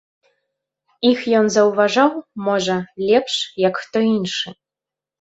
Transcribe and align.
Іх 1.09 1.19
ён 1.41 1.45
заўважаў, 1.57 2.11
можа, 2.49 2.81
лепш, 3.07 3.33
як 3.69 3.75
хто 3.85 3.97
іншы. 4.15 4.61